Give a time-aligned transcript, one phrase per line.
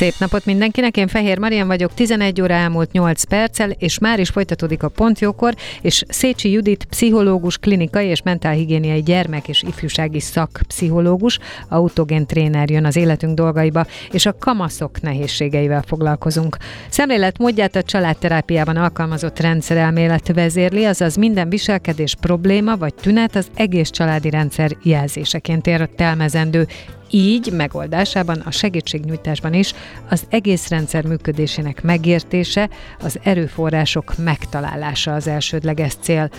[0.00, 4.28] Szép napot mindenkinek, én Fehér Marian vagyok, 11 óra elmúlt 8 perccel, és már is
[4.28, 12.26] folytatódik a Pontjókor, és Szécsi Judit, pszichológus, klinikai és mentálhigiéniai gyermek és ifjúsági szakpszichológus, autogén
[12.26, 16.56] tréner jön az életünk dolgaiba, és a kamaszok nehézségeivel foglalkozunk.
[16.88, 23.90] Szemlélet módját a családterápiában alkalmazott rendszerelmélet vezérli, azaz minden viselkedés probléma vagy tünet az egész
[23.90, 26.66] családi rendszer jelzéseként értelmezendő,
[27.10, 29.72] így megoldásában, a segítségnyújtásban is
[30.08, 32.68] az egész rendszer működésének megértése,
[33.02, 36.30] az erőforrások megtalálása az elsődleges cél.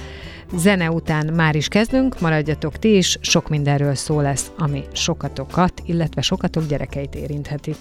[0.55, 6.21] Zene után már is kezdünk, maradjatok ti is, sok mindenről szó lesz, ami sokatokat, illetve
[6.21, 7.75] sokatok gyerekeit érintheti.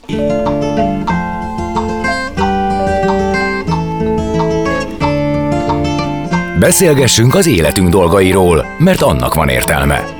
[6.58, 10.19] Beszélgessünk az életünk dolgairól, mert annak van értelme.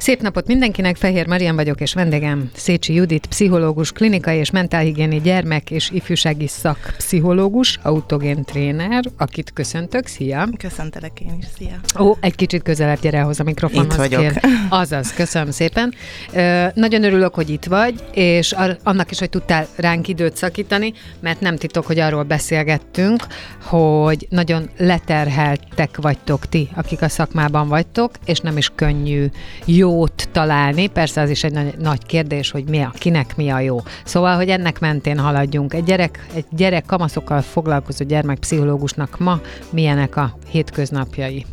[0.00, 5.70] Szép napot mindenkinek, Fehér Marian vagyok, és vendégem Szécsi Judit, pszichológus, klinikai és mentálhigiéni gyermek
[5.70, 10.06] és ifjúsági szakpszichológus, autogén tréner, akit köszöntök.
[10.06, 10.48] Szia!
[10.58, 11.80] Köszöntelek én is, szia!
[11.98, 13.92] Ó, egy kicsit közelebb gyere ahhoz a mikrofonhoz.
[13.92, 14.20] Itt vagyok.
[14.20, 14.40] Kér.
[14.68, 15.94] Azaz, köszönöm szépen.
[16.32, 21.40] Ö, nagyon örülök, hogy itt vagy, és annak is, hogy tudtál ránk időt szakítani, mert
[21.40, 23.26] nem titok, hogy arról beszélgettünk,
[23.62, 29.26] hogy nagyon leterheltek vagytok ti, akik a szakmában vagytok, és nem is könnyű
[29.64, 33.50] jó jót találni, persze az is egy nagy, nagy kérdés, hogy mi a, kinek mi
[33.50, 33.82] a jó.
[34.04, 35.74] Szóval, hogy ennek mentén haladjunk.
[35.74, 39.40] Egy gyerek, egy gyerek kamaszokkal foglalkozó gyermekpszichológusnak ma
[39.70, 41.46] milyenek a hétköznapjai?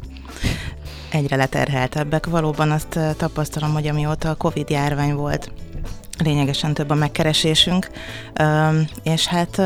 [1.12, 2.26] Egyre leterheltebbek.
[2.26, 5.52] Valóban azt tapasztalom, hogy amióta a Covid járvány volt,
[6.24, 7.90] lényegesen több a megkeresésünk,
[9.04, 9.62] és hát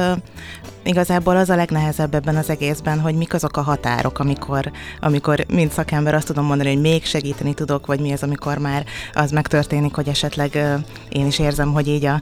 [0.83, 5.71] igazából az a legnehezebb ebben az egészben, hogy mik azok a határok, amikor, amikor mint
[5.71, 9.95] szakember azt tudom mondani, hogy még segíteni tudok, vagy mi az, amikor már az megtörténik,
[9.95, 10.55] hogy esetleg
[11.09, 12.21] én is érzem, hogy így a,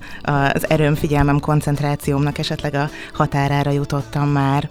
[0.53, 4.69] az erőm, figyelmem, koncentrációmnak esetleg a határára jutottam már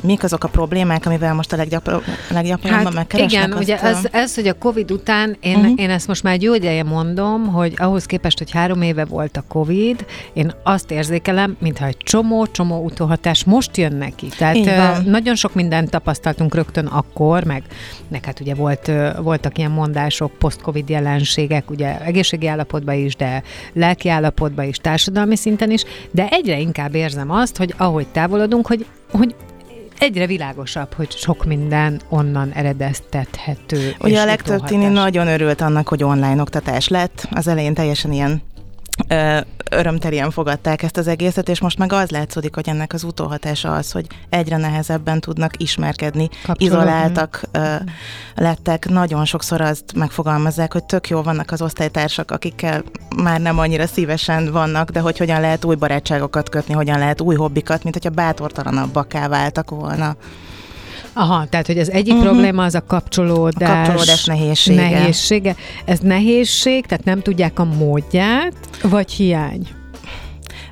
[0.00, 3.46] mik azok a problémák, amivel most a leggyakor, leggyakrabban hát megkeresnek?
[3.46, 5.72] Igen, ugye ez, ez, hogy a Covid után, én, uh-huh.
[5.76, 9.36] én ezt most már egy jó ideje mondom, hogy ahhoz képest, hogy három éve volt
[9.36, 14.26] a Covid, én azt érzékelem, mintha egy csomó-csomó utóhatás most jön neki.
[14.38, 17.62] Tehát nagyon sok mindent tapasztaltunk rögtön akkor, meg,
[18.08, 18.90] meg hát ugye volt,
[19.22, 23.42] voltak ilyen mondások, post-Covid jelenségek, ugye egészségi állapotban is, de
[23.72, 28.86] lelki állapotban is, társadalmi szinten is, de egyre inkább érzem azt, hogy ahogy távolodunk, hogy
[29.12, 29.34] hogy
[30.02, 33.94] egyre világosabb, hogy sok minden onnan eredeztethető.
[34.00, 37.28] Ugye a legtöbb tini nagyon örült annak, hogy online oktatás lett.
[37.30, 38.42] Az elején teljesen ilyen
[39.72, 43.92] örömterien fogadták ezt az egészet, és most meg az látszódik, hogy ennek az utóhatása az,
[43.92, 47.74] hogy egyre nehezebben tudnak ismerkedni, izoláltak ö,
[48.34, 48.88] lettek.
[48.88, 52.82] Nagyon sokszor azt megfogalmazzák, hogy tök jó vannak az osztálytársak, akikkel
[53.16, 57.34] már nem annyira szívesen vannak, de hogy hogyan lehet új barátságokat kötni, hogyan lehet új
[57.34, 60.16] hobbikat, mint hogyha bátortalanabbakká váltak volna.
[61.12, 62.28] Aha, tehát hogy az egyik uh-huh.
[62.28, 64.90] probléma az a kapcsolódás, a kapcsolódás nehézsége.
[64.90, 65.56] nehézsége.
[65.84, 69.68] Ez nehézség, tehát nem tudják a módját, vagy hiány?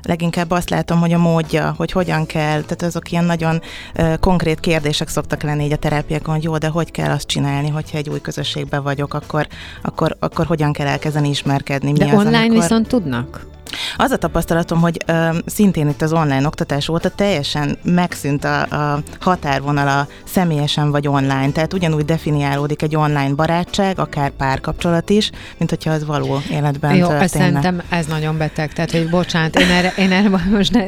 [0.03, 3.61] leginkább azt látom, hogy a módja, hogy hogyan kell, tehát azok ilyen nagyon
[3.95, 7.69] uh, konkrét kérdések szoktak lenni így a terápiákon, hogy jó, de hogy kell azt csinálni,
[7.69, 9.47] hogyha egy új közösségben vagyok, akkor,
[9.81, 11.91] akkor, akkor hogyan kell elkezdeni ismerkedni.
[11.91, 12.61] Mi de az, online amikor...
[12.61, 13.50] viszont tudnak?
[13.97, 19.03] Az a tapasztalatom, hogy ö, szintén itt az online oktatás óta teljesen megszűnt a, a
[19.19, 21.51] határvonal a személyesen vagy online.
[21.51, 27.07] Tehát ugyanúgy definiálódik egy online barátság, akár párkapcsolat is, mint hogyha az való életben Jó,
[27.07, 27.27] történne.
[27.27, 28.73] szerintem ez nagyon beteg.
[28.73, 30.85] Tehát, hogy bocsánat, én erre, én erre most ne,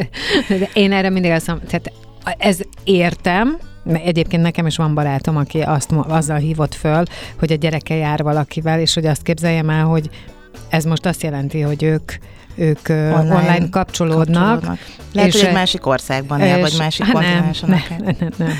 [0.73, 1.91] én erre mindig azt mondom, tehát
[2.37, 7.03] ez értem, Egyébként nekem is van barátom, aki azt, azzal hívott föl,
[7.39, 10.09] hogy a gyereke jár valakivel, és hogy azt képzeljem el, hogy
[10.69, 12.11] ez most azt jelenti, hogy ők
[12.55, 14.59] ők online, online kapcsolódnak.
[14.59, 14.79] kapcsolódnak.
[15.13, 17.69] Lehet, és hogy egy másik országban él, vagy másik hát kontinensen.
[17.69, 18.53] Nem, nem, nem, nem,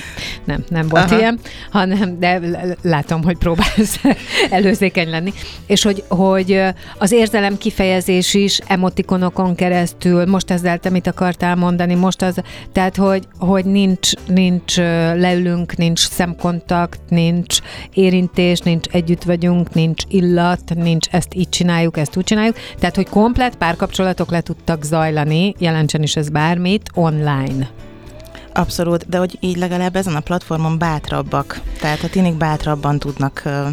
[0.44, 1.18] nem, nem volt Aha.
[1.18, 1.40] ilyen,
[1.72, 2.40] hanem, de
[2.82, 4.00] látom, hogy próbálsz
[4.50, 5.34] előzékeny lenni.
[5.66, 6.62] És hogy, hogy
[6.98, 12.36] az érzelem kifejezés is emotikonokon keresztül, most ezzel te mit akartál mondani, most az,
[12.72, 14.78] tehát, hogy, hogy nincs, nincs
[15.16, 17.58] leülünk, nincs szemkontakt, nincs
[17.94, 22.56] érintés, nincs együtt vagyunk, nincs illat, nincs ezt így csináljuk, ezt úgy csináljuk.
[22.80, 27.70] Tehát, hogy komplet párkapcsolatok le tudtak zajlani, jelentsen is ez bármit, online.
[28.54, 31.62] Abszolút, de hogy így legalább ezen a platformon bátrabbak.
[31.80, 33.68] Tehát a tinik bátrabban tudnak uh,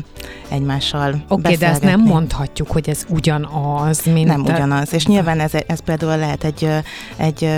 [0.49, 4.27] egymással Oké, okay, de ezt nem mondhatjuk, hogy ez ugyanaz, mint...
[4.27, 4.53] Nem a...
[4.53, 6.69] ugyanaz, és nyilván ez, ez például lehet egy,
[7.17, 7.49] egy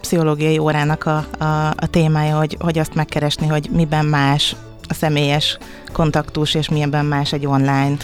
[0.00, 4.56] pszichológiai órának a, a, a témája, hogy, hogy azt megkeresni, hogy miben más
[4.88, 5.58] a személyes
[5.92, 7.96] kontaktus, és milyenben más egy online.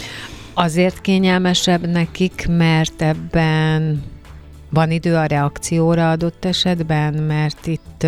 [0.54, 4.02] Azért kényelmesebb nekik, mert ebben
[4.70, 8.06] van idő a reakcióra adott esetben, mert itt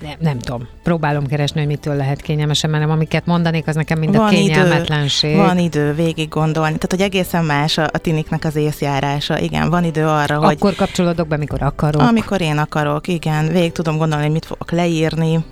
[0.00, 3.98] nem, nem tudom, próbálom keresni, hogy mitől lehet kényelmesen, mert nem amiket mondanék, az nekem
[3.98, 5.30] mind a van kényelmetlenség.
[5.30, 9.70] Idő, van idő végig gondolni, tehát hogy egészen más a, a tiniknek az észjárása, igen,
[9.70, 10.56] van idő arra, Akkor hogy...
[10.56, 12.02] Akkor kapcsolódok be, mikor akarok.
[12.02, 15.44] Amikor én akarok, igen, végig tudom gondolni, hogy mit fogok leírni,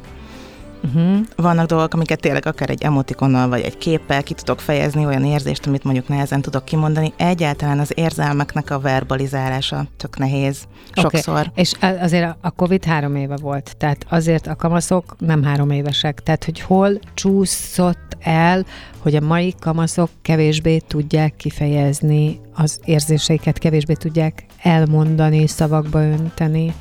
[0.84, 1.18] Uh-huh.
[1.36, 5.66] Vannak dolgok, amiket tényleg akár egy emotikonnal vagy egy képpel ki tudok fejezni, olyan érzést,
[5.66, 7.12] amit mondjuk nehezen tudok kimondani.
[7.16, 11.38] Egyáltalán az érzelmeknek a verbalizálása tök nehéz sokszor.
[11.38, 11.52] Okay.
[11.54, 16.22] És azért a Covid három éve volt, tehát azért a kamaszok nem három évesek.
[16.22, 18.64] Tehát, hogy hol csúszott el,
[18.98, 26.74] hogy a mai kamaszok kevésbé tudják kifejezni az érzéseiket, kevésbé tudják elmondani, szavakba önteni,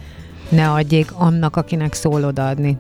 [0.49, 2.77] ne adjék annak, akinek szól odaadni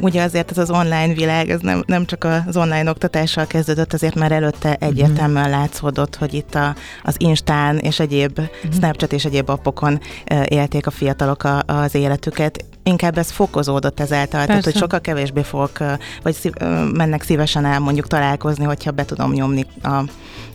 [0.00, 4.14] ugye azért ez az online világ, ez nem, nem csak az online oktatással kezdődött, azért
[4.14, 8.72] már előtte egyértelműen látszódott, hogy itt a, az Instán és egyéb uh-huh.
[8.72, 10.00] Snapchat és egyéb appokon
[10.44, 12.64] élték a fiatalok a, az életüket.
[12.82, 14.46] Inkább ez fokozódott ezáltal, Persze.
[14.46, 15.78] tehát hogy sokkal kevésbé fogok,
[16.22, 16.52] vagy szív,
[16.92, 20.04] mennek szívesen el mondjuk találkozni, hogyha be tudom nyomni a,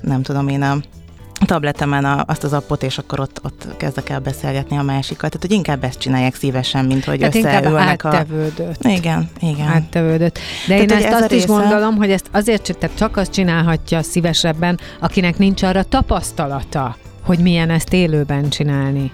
[0.01, 0.77] nem tudom én, a
[1.45, 5.31] tabletemen a, azt az appot, és akkor ott, ott kezdek el beszélgetni a másikat.
[5.31, 8.25] Tehát, hogy inkább ezt csinálják szívesen, mint hogy Tehát összeülnek a...
[8.79, 9.67] Igen, igen.
[9.67, 10.39] Áttevődött.
[10.67, 11.35] De Tehát, én ezt azt része...
[11.35, 17.69] is gondolom, hogy ezt azért csak azt csinálhatja szívesebben, akinek nincs arra tapasztalata, hogy milyen
[17.69, 19.11] ezt élőben csinálni.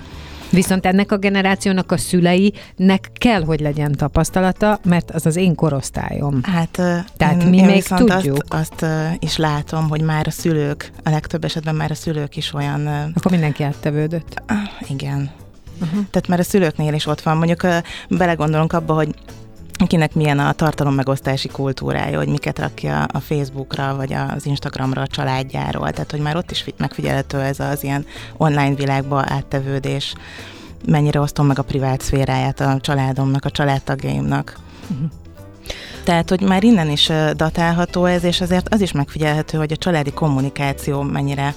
[0.54, 6.40] Viszont ennek a generációnak a szüleinek kell, hogy legyen tapasztalata, mert az az én korosztályom.
[6.44, 6.82] Hát
[7.18, 8.44] Tehát én, mi én még tudjuk.
[8.48, 8.86] Azt, azt
[9.20, 13.12] is látom, hogy már a szülők, a legtöbb esetben már a szülők is olyan...
[13.16, 14.42] Akkor mindenki áttevődött.
[14.90, 15.32] Igen.
[15.82, 16.06] Uh-huh.
[16.10, 17.38] Tehát már a szülőknél is ott van.
[17.38, 17.68] Mondjuk
[18.10, 19.10] belegondolunk abba, hogy
[19.88, 25.92] kinek milyen a tartalommegosztási kultúrája, hogy miket rakja a Facebookra, vagy az Instagramra a családjáról.
[25.92, 28.06] Tehát, hogy már ott is megfigyelhető ez az ilyen
[28.38, 30.14] online világba áttevődés,
[30.86, 34.60] mennyire osztom meg a privát szféráját a családomnak, a családtagjaimnak.
[34.92, 35.10] Uh-huh.
[36.04, 40.12] Tehát, hogy már innen is datálható ez, és azért az is megfigyelhető, hogy a családi
[40.12, 41.56] kommunikáció mennyire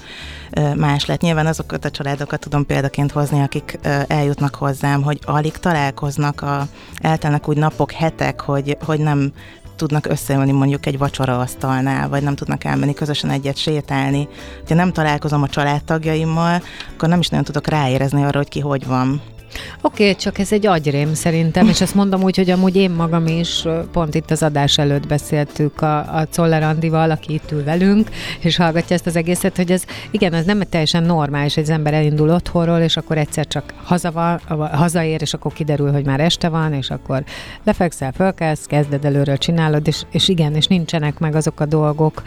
[0.75, 1.21] más lett.
[1.21, 6.67] Nyilván azokat a családokat tudom példaként hozni, akik eljutnak hozzám, hogy alig találkoznak, a,
[7.01, 9.31] eltelnek úgy napok, hetek, hogy, hogy nem
[9.75, 14.27] tudnak összeülni mondjuk egy vacsora asztalnál, vagy nem tudnak elmenni közösen egyet sétálni.
[14.67, 16.61] Ha nem találkozom a családtagjaimmal,
[16.93, 19.21] akkor nem is nagyon tudok ráérezni arra, hogy ki hogy van.
[19.81, 23.27] Oké, okay, csak ez egy agyrém szerintem, és ezt mondom úgy, hogy amúgy én magam
[23.27, 28.09] is pont itt az adás előtt beszéltük a, a Czoller Andival, aki itt ül velünk,
[28.39, 31.93] és hallgatja ezt az egészet, hogy ez igen, ez nem teljesen normális, hogy az ember
[31.93, 34.39] elindul otthonról, és akkor egyszer csak haza van,
[34.71, 37.23] hazaér, és akkor kiderül, hogy már este van, és akkor
[37.63, 42.21] lefekszel, fölkelsz, kezded előről, csinálod, és, és igen, és nincsenek meg azok a dolgok,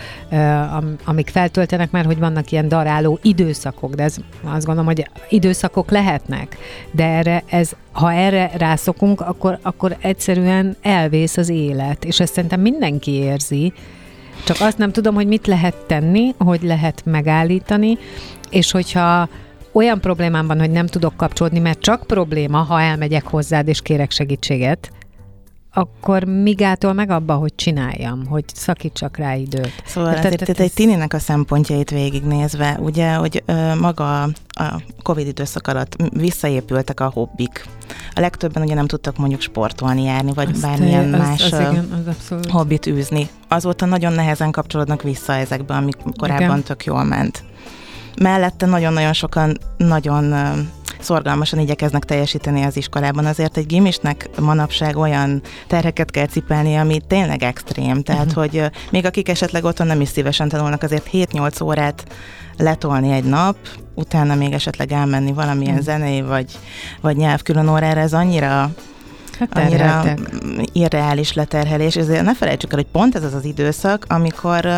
[1.05, 6.57] amik feltöltenek, mert hogy vannak ilyen daráló időszakok, de ez azt gondolom, hogy időszakok lehetnek,
[6.91, 12.61] de erre ez, ha erre rászokunk, akkor, akkor egyszerűen elvész az élet, és ezt szerintem
[12.61, 13.73] mindenki érzi,
[14.45, 17.99] csak azt nem tudom, hogy mit lehet tenni, hogy lehet megállítani,
[18.51, 19.29] és hogyha
[19.73, 24.11] olyan problémám van, hogy nem tudok kapcsolódni, mert csak probléma, ha elmegyek hozzád és kérek
[24.11, 24.91] segítséget,
[25.73, 29.83] akkor mi gátol meg abba, hogy csináljam, hogy szakítsak rá időt?
[29.87, 35.27] Szóval tehát, azért tehát egy tininek a szempontjait végignézve, ugye, hogy ö, maga a Covid
[35.27, 37.67] időszak alatt visszaépültek a hobbik.
[38.15, 42.15] A legtöbben ugye nem tudtak mondjuk sportolni, járni, vagy Azt bármilyen az, más az, igen,
[42.19, 43.29] az hobbit űzni.
[43.49, 46.63] Azóta nagyon nehezen kapcsolódnak vissza ezekbe, amik korábban igen.
[46.63, 47.45] tök jól ment.
[48.21, 50.35] Mellette nagyon-nagyon sokan nagyon
[51.03, 53.27] szorgalmasan igyekeznek teljesíteni az iskolában.
[53.27, 58.03] Azért egy gimisnek manapság olyan terheket kell cipelni, ami tényleg extrém.
[58.03, 58.45] Tehát, uh-huh.
[58.45, 62.07] hogy még akik esetleg otthon nem is szívesen tanulnak, azért 7-8 órát
[62.57, 63.57] letolni egy nap,
[63.95, 65.87] utána még esetleg elmenni valamilyen uh-huh.
[65.87, 66.59] zenei vagy,
[67.01, 68.71] vagy nyelvkülön órára, ez annyira
[69.39, 70.03] hát annyira
[70.73, 74.69] irreális leterhelés, ezért ne felejtsük el, hogy pont ez az az időszak, amikor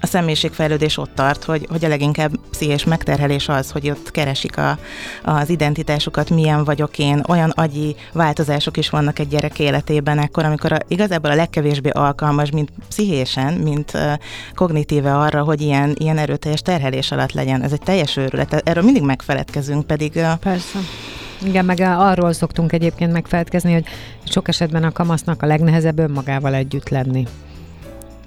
[0.00, 4.78] a személyiségfejlődés ott tart, hogy, hogy a leginkább pszichés megterhelés az, hogy ott keresik a,
[5.24, 10.72] az identitásukat, milyen vagyok én, olyan agyi változások is vannak egy gyerek életében, akkor, amikor
[10.72, 14.12] a, igazából a legkevésbé alkalmas, mint pszichésen, mint uh,
[14.54, 17.62] kognitíve arra, hogy ilyen, ilyen erőteljes terhelés alatt legyen.
[17.62, 18.52] Ez egy teljes őrület.
[18.52, 20.12] Erről mindig megfeledkezünk, pedig...
[20.14, 20.78] Uh, Persze.
[21.44, 23.84] Igen, meg arról szoktunk egyébként megfeledkezni, hogy
[24.24, 27.26] sok esetben a kamasznak a legnehezebb önmagával együtt lenni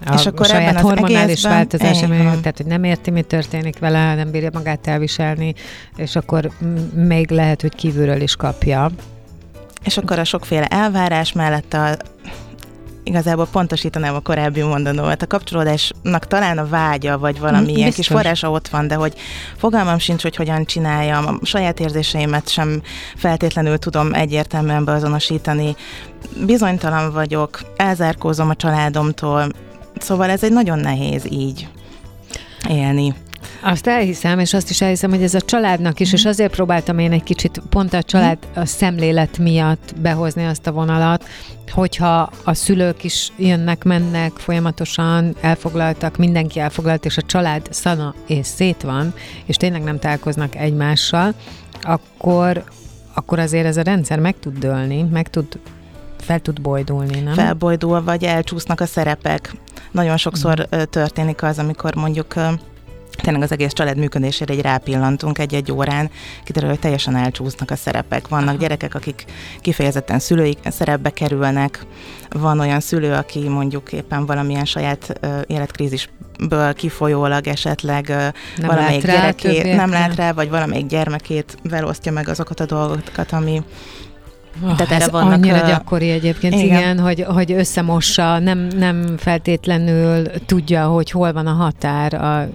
[0.06, 4.32] a és akkor saját ebben hormonális változás, tehát hogy nem érti, mi történik vele, nem
[4.32, 5.54] bírja magát elviselni,
[5.96, 6.52] és akkor
[6.94, 8.90] még lehet, hogy kívülről is kapja.
[9.84, 11.98] És akkor a sokféle elvárás mellett a
[13.04, 15.22] igazából pontosítanám a korábbi mondanómat.
[15.22, 19.14] A kapcsolódásnak talán a vágya, vagy valami ilyen kis forrása ott van, de hogy
[19.58, 22.82] fogalmam sincs, hogy hogyan csináljam, a saját érzéseimet sem
[23.16, 25.76] feltétlenül tudom egyértelműen beazonosítani.
[26.46, 29.52] Bizonytalan vagyok, elzárkózom a családomtól,
[29.98, 31.68] Szóval ez egy nagyon nehéz így
[32.70, 33.14] élni.
[33.62, 36.30] Azt elhiszem, és azt is elhiszem, hogy ez a családnak is, és mhm.
[36.30, 41.26] azért próbáltam én egy kicsit pont a család a szemlélet miatt behozni azt a vonalat,
[41.72, 48.46] hogyha a szülők is jönnek, mennek folyamatosan, elfoglaltak, mindenki elfoglalt, és a család szana és
[48.46, 49.14] szét van,
[49.46, 51.34] és tényleg nem találkoznak egymással,
[51.82, 52.64] akkor,
[53.14, 55.60] akkor azért ez a rendszer meg tud dőlni, meg tud
[56.22, 57.34] fel tud bojdulni, nem?
[57.34, 59.54] Felbojdul, vagy elcsúsznak a szerepek.
[59.92, 60.82] Nagyon sokszor mm.
[60.90, 62.34] történik az, amikor mondjuk
[63.22, 66.10] tényleg az egész család működésére egy rápillantunk egy-egy órán,
[66.44, 68.28] kiderül, hogy teljesen elcsúsznak a szerepek.
[68.28, 68.58] Vannak Aha.
[68.58, 69.26] gyerekek, akik
[69.62, 71.86] kifejezetten szülői szerepbe kerülnek,
[72.30, 78.16] van olyan szülő, aki mondjuk éppen valamilyen saját uh, életkrízisből kifolyólag esetleg uh,
[78.58, 83.64] nem valamelyik gyerekét nem lát rá, vagy valamelyik gyermekét velosztja meg azokat a dolgokat, ami
[84.64, 89.18] Oh, Tehát erre ez vannak, annyira gyakori egyébként, igen, igen hogy, hogy összemossa, nem, nem
[89.18, 92.50] feltétlenül tudja, hogy hol van a határ a,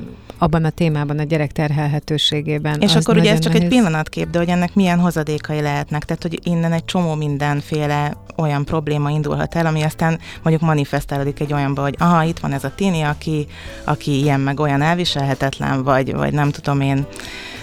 [0.44, 2.80] abban a témában, a gyerek terhelhetőségében.
[2.80, 3.70] És akkor ugye ez csak nehéz.
[3.70, 8.64] egy pillanatkép, de hogy ennek milyen hozadékai lehetnek, tehát hogy innen egy csomó mindenféle olyan
[8.64, 12.74] probléma indulhat el, ami aztán mondjuk manifestálódik egy olyanba, hogy aha, itt van ez a
[12.74, 13.46] tini, aki,
[13.84, 17.06] aki ilyen meg olyan elviselhetetlen, vagy, vagy nem tudom én,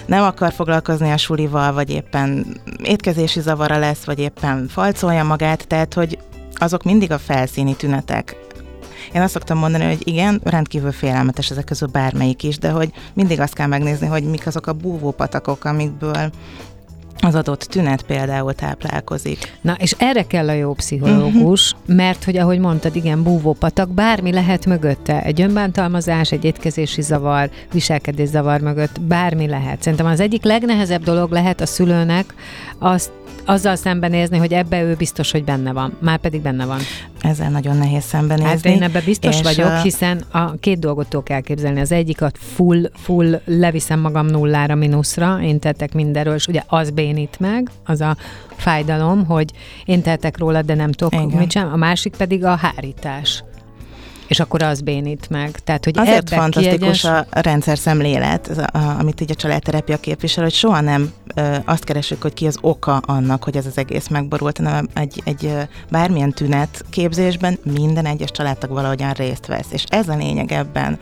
[0.06, 2.46] nem akar foglalkozni a sulival, vagy éppen
[2.82, 6.18] étkezési zavara lesz, vagy éppen falcolja magát, tehát hogy
[6.54, 8.36] azok mindig a felszíni tünetek.
[9.12, 13.40] Én azt szoktam mondani, hogy igen, rendkívül félelmetes ezek közül bármelyik is, de hogy mindig
[13.40, 16.30] azt kell megnézni, hogy mik azok a búvópatakok, amikből
[17.24, 19.58] az adott tünet például táplálkozik.
[19.60, 21.96] Na, és erre kell a jó pszichológus, uh-huh.
[21.96, 25.22] mert hogy ahogy mondtad, igen, búvópatak, bármi lehet mögötte.
[25.22, 29.82] Egy önbántalmazás, egy étkezési zavar, viselkedés zavar mögött, bármi lehet.
[29.82, 32.34] Szerintem az egyik legnehezebb dolog lehet a szülőnek
[32.78, 33.10] azt
[33.44, 35.96] azzal szembenézni, hogy ebbe ő biztos, hogy benne van.
[35.98, 36.78] Már pedig benne van.
[37.20, 38.50] Ezzel nagyon nehéz szembenézni.
[38.50, 39.80] Hát én ebbe biztos vagyok, a...
[39.80, 41.80] hiszen a két dolgot tudok elképzelni.
[41.80, 47.36] Az egyikat full, full leviszem magam nullára, mínuszra, én tettek mindenről, és ugye az bénít
[47.40, 48.16] meg, az a
[48.56, 49.50] fájdalom, hogy
[49.84, 51.72] én tettek róla, de nem tudok mit sem.
[51.72, 53.44] A másik pedig a hárítás
[54.32, 55.50] és akkor az bénít meg.
[55.50, 57.26] Tehát, hogy Azért fantasztikus kiegyens...
[57.30, 61.12] a rendszer szemlélet, amit így a családterapia képvisel, hogy soha nem
[61.64, 65.52] azt keresünk, hogy ki az oka annak, hogy ez az egész megborult, hanem egy, egy
[65.90, 69.72] bármilyen tünet képzésben minden egyes családtag valahogyan részt vesz.
[69.72, 70.98] És ez a lényeg ebben.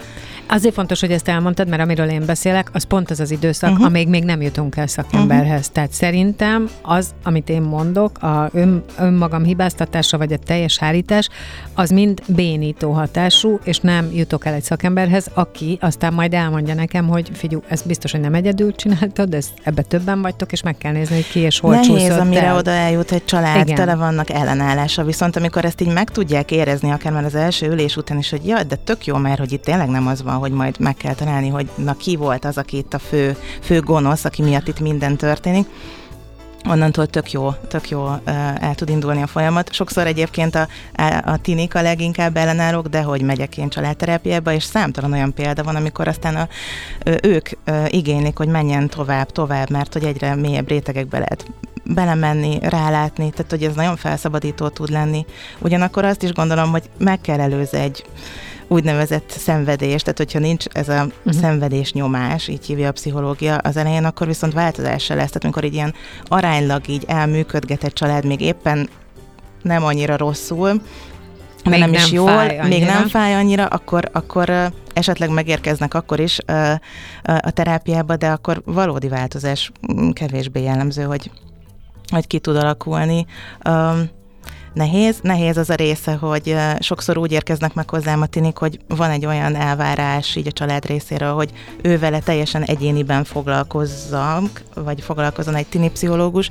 [0.53, 3.87] Azért fontos, hogy ezt elmondtad, mert amiről én beszélek, az pont az az időszak, uh-huh.
[3.87, 5.59] amíg még nem jutunk el szakemberhez.
[5.59, 5.73] Uh-huh.
[5.73, 11.29] Tehát szerintem az, amit én mondok, a ön, önmagam hibáztatása, vagy a teljes hárítás,
[11.75, 17.09] az mind bénító hatású, és nem jutok el egy szakemberhez, aki aztán majd elmondja nekem,
[17.09, 20.79] hogy figyú, ez biztos, hogy nem egyedül csináltad, de ezt, ebbe többen vagytok, és meg
[20.79, 22.57] kell nézni, hogy ki és hol Nehéz, amire el.
[22.57, 23.77] oda eljut egy család, Igen.
[23.77, 27.97] tele vannak ellenállása, viszont amikor ezt így meg tudják érezni, akár már az első ülés
[27.97, 30.53] után is, hogy ja, de tök jó, mert hogy itt tényleg nem az van, hogy
[30.53, 34.25] majd meg kell találni, hogy na ki volt az, aki itt a fő, fő gonosz,
[34.25, 35.67] aki miatt itt minden történik
[36.69, 38.09] onnantól tök jó, tök jó
[38.61, 39.73] el tud indulni a folyamat.
[39.73, 40.69] Sokszor egyébként a,
[41.25, 45.77] a tinik a leginkább ellenállók, de hogy megyek én családterápiába, és számtalan olyan példa van,
[45.77, 46.49] amikor aztán a,
[47.23, 47.49] ők
[47.87, 51.47] igénylik, hogy menjen tovább, tovább, mert hogy egyre mélyebb rétegekbe lehet
[51.85, 55.27] belemenni, rálátni, tehát hogy ez nagyon felszabadító tud lenni.
[55.59, 58.05] Ugyanakkor azt is gondolom, hogy meg kell előzni egy
[58.71, 61.41] úgynevezett szenvedés, tehát hogyha nincs ez a uh-huh.
[61.41, 65.27] szenvedés nyomás, így hívja a pszichológia az elején, akkor viszont változás se lesz.
[65.27, 68.89] Tehát amikor így ilyen aránylag így elműködget egy család, még éppen
[69.63, 70.83] nem annyira rosszul,
[71.65, 76.39] még nem, nem is jól, még nem fáj annyira, akkor, akkor esetleg megérkeznek akkor is
[77.23, 81.31] a terápiába, de akkor valódi változás mm, kevésbé jellemző, hogy,
[82.11, 83.27] hogy ki tud alakulni.
[84.75, 89.11] Nehéz, nehéz az a része, hogy sokszor úgy érkeznek meg hozzám a tinik, hogy van
[89.11, 91.51] egy olyan elvárás így a család részéről, hogy
[91.83, 96.51] ő vele teljesen egyéniben foglalkozzam, vagy foglalkozon egy tini pszichológus,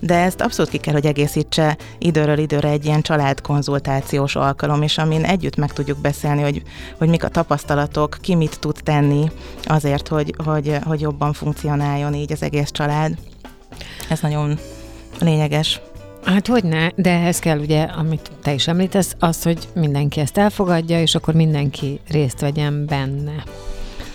[0.00, 5.24] de ezt abszolút ki kell, hogy egészítse időről időre egy ilyen családkonzultációs alkalom, és amin
[5.24, 6.62] együtt meg tudjuk beszélni, hogy,
[6.98, 9.30] hogy mik a tapasztalatok, ki mit tud tenni
[9.64, 13.14] azért, hogy, hogy, hogy jobban funkcionáljon így az egész család.
[14.08, 14.58] Ez nagyon
[15.18, 15.80] lényeges.
[16.24, 20.38] Hát hogy ne, de ehhez kell ugye, amit te is említesz, az, hogy mindenki ezt
[20.38, 23.44] elfogadja, és akkor mindenki részt vegyen benne.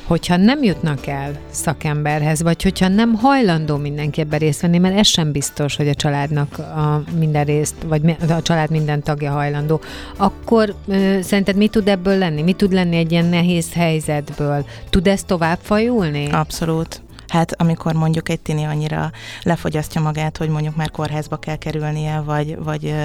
[0.07, 5.07] Hogyha nem jutnak el szakemberhez, vagy hogyha nem hajlandó mindenki ebben részt venni, mert ez
[5.07, 9.81] sem biztos, hogy a családnak a minden részt, vagy a család minden tagja hajlandó,
[10.17, 12.41] akkor ö, szerinted mi tud ebből lenni?
[12.41, 14.65] Mi tud lenni egy ilyen nehéz helyzetből?
[14.89, 16.29] Tud ez tovább fajulni?
[16.31, 17.04] Abszolút.
[17.35, 19.11] Hát amikor mondjuk egy tini annyira
[19.43, 22.95] lefogyasztja magát, hogy mondjuk már kórházba kell kerülnie, vagy, vagy,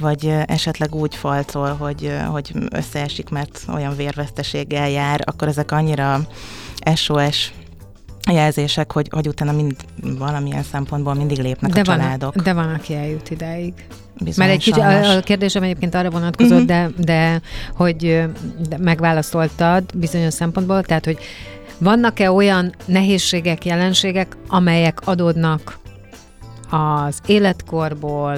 [0.00, 6.20] vagy esetleg úgy falcol, hogy, hogy összeesik, mert olyan vérveszteséggel jár, akkor ezek annyira
[6.94, 7.52] SOS
[8.32, 9.76] jelzések, hogy, hogy utána mind
[10.18, 12.36] valamilyen szempontból mindig lépnek de a van, családok.
[12.36, 13.72] De van, aki eljut idáig.
[14.18, 16.66] Bizony, Mert egy kicsit a, a kérdésem egyébként arra vonatkozott, uh-huh.
[16.66, 17.40] de, de
[17.76, 18.24] hogy
[18.68, 21.18] de megválaszoltad bizonyos szempontból, tehát hogy
[21.84, 25.78] vannak-e olyan nehézségek, jelenségek, amelyek adódnak
[26.70, 28.36] az életkorból,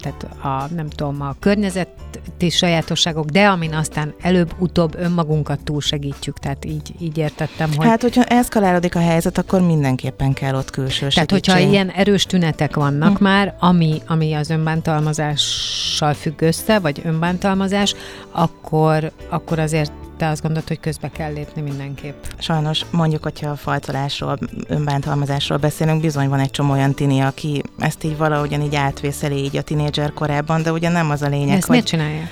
[0.00, 6.94] tehát a, nem tudom, a környezeti sajátosságok, de amin aztán előbb-utóbb önmagunkat túlsegítjük, tehát így,
[7.00, 7.86] így értettem, hogy...
[7.86, 12.76] Hát, hogyha eszkalálódik a helyzet, akkor mindenképpen kell ott külső Tehát, hogyha ilyen erős tünetek
[12.76, 13.22] vannak hm.
[13.24, 17.94] már, ami, ami az önbántalmazással függ össze, vagy önbántalmazás,
[18.30, 22.24] akkor, akkor azért te azt gondolod, hogy közbe kell lépni mindenképp?
[22.38, 28.04] Sajnos, mondjuk, hogyha a faltolásról, önbántalmazásról beszélünk, bizony van egy csomó olyan tini, aki ezt
[28.04, 31.66] így valahogyan így átvészeli így a tinédzser korában, de ugye nem az a lényeg, Ezt
[31.66, 31.70] hogy...
[31.70, 32.30] miért csinálják?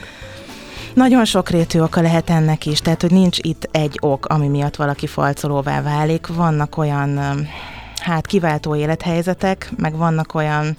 [0.94, 5.06] Nagyon sokrétű oka lehet ennek is, tehát hogy nincs itt egy ok, ami miatt valaki
[5.06, 6.26] falcolóvá válik.
[6.26, 7.20] Vannak olyan
[8.00, 10.76] hát kiváltó élethelyzetek, meg vannak olyan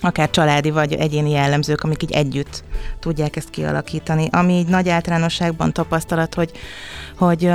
[0.00, 2.64] akár családi vagy egyéni jellemzők, amik így együtt
[3.00, 4.28] tudják ezt kialakítani.
[4.30, 6.50] Ami így nagy általánosságban tapasztalat, hogy,
[7.16, 7.50] hogy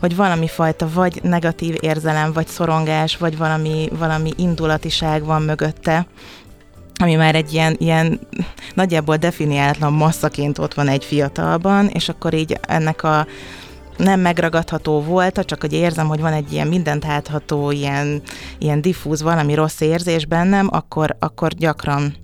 [0.00, 6.06] hogy valami fajta vagy negatív érzelem, vagy szorongás, vagy valami, valami indulatiság van mögötte,
[7.00, 8.20] ami már egy ilyen, ilyen
[8.74, 13.26] nagyjából definiálatlan masszaként ott van egy fiatalban, és akkor így ennek a
[13.98, 18.22] nem megragadható volt, csak hogy érzem, hogy van egy ilyen mindent átható, ilyen,
[18.58, 22.14] ilyen diffúz valami rossz érzés bennem, akkor, akkor gyakran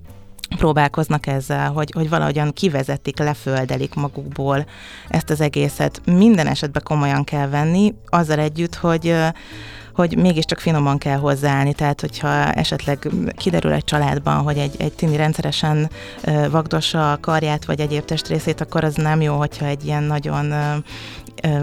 [0.57, 4.65] próbálkoznak ezzel, hogy, hogy valahogyan kivezetik, leföldelik magukból
[5.07, 6.01] ezt az egészet.
[6.05, 9.15] Minden esetben komolyan kell venni, azzal együtt, hogy
[9.95, 15.15] hogy mégiscsak finoman kell hozzáállni, tehát hogyha esetleg kiderül egy családban, hogy egy, egy tini
[15.15, 15.89] rendszeresen
[16.49, 20.53] vagdossa a karját vagy egyéb testrészét, akkor az nem jó, hogyha egy ilyen nagyon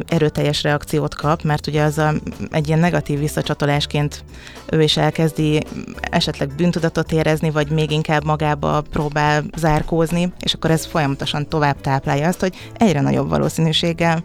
[0.09, 2.13] erőteljes reakciót kap, mert ugye az a,
[2.51, 4.25] egy ilyen negatív visszacsatolásként
[4.71, 5.63] ő is elkezdi
[6.01, 12.29] esetleg bűntudatot érezni, vagy még inkább magába próbál zárkózni, és akkor ez folyamatosan tovább táplálja
[12.29, 14.23] azt, hogy egyre nagyobb valószínűséggel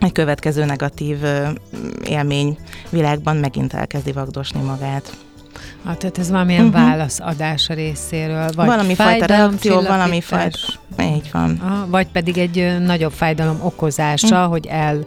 [0.00, 1.18] egy következő negatív
[2.04, 2.58] élmény
[2.90, 5.16] világban megint elkezdi vagdosni magát.
[5.84, 6.82] Ah, tehát ez valamilyen uh-huh.
[6.82, 10.58] válaszadás a részéről, vagy valami fajta reakció, valami fajta,
[11.00, 11.60] így van.
[11.64, 14.50] Ah, vagy pedig egy nagyobb fájdalom okozása, uh-huh.
[14.50, 15.04] hogy el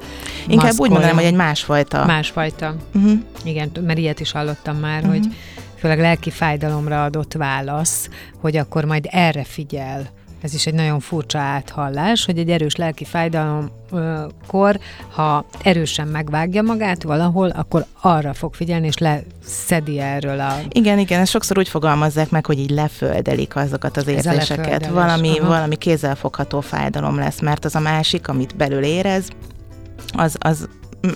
[0.48, 2.06] Inkább úgy mondanám, hogy egy másfajta.
[2.06, 2.76] Másfajta.
[2.94, 3.12] Uh-huh.
[3.44, 5.14] Igen, mert ilyet is hallottam már, uh-huh.
[5.14, 5.28] hogy
[5.78, 8.10] főleg lelki fájdalomra adott válasz,
[8.42, 10.10] hogy akkor majd erre figyel
[10.44, 14.80] ez is egy nagyon furcsa áthallás, hogy egy erős lelki fájdalomkor,
[15.10, 20.56] ha erősen megvágja magát valahol, akkor arra fog figyelni, és leszedi erről a...
[20.70, 24.88] Igen, igen, ezt sokszor úgy fogalmazzák meg, hogy így leföldelik azokat az érzéseket.
[24.88, 29.28] Valami, valami kézzelfogható fájdalom lesz, mert az a másik, amit belül érez,
[30.14, 30.68] az, az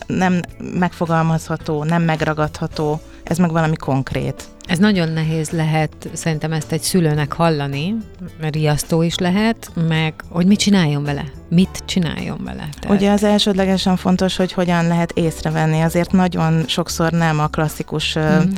[0.08, 0.42] nem
[0.74, 4.44] megfogalmazható, nem megragadható, ez meg valami konkrét.
[4.68, 7.96] Ez nagyon nehéz lehet, szerintem ezt egy szülőnek hallani,
[8.42, 12.70] mert riasztó is lehet, meg hogy mit csináljon vele, mit csináljon vele.
[12.80, 12.98] Tehát...
[12.98, 18.50] Ugye az elsődlegesen fontos, hogy hogyan lehet észrevenni, azért nagyon sokszor nem a klasszikus mm.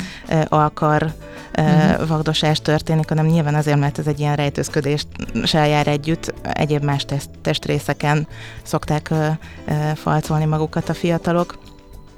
[0.48, 1.14] alkar
[1.58, 2.08] uh-huh.
[2.08, 5.08] vagdosás történik, hanem nyilván azért, mert ez egy ilyen rejtőzködést
[5.52, 8.28] jár együtt, egyéb más test, testrészeken
[8.64, 9.28] szokták uh,
[9.68, 11.58] uh, falcolni magukat a fiatalok.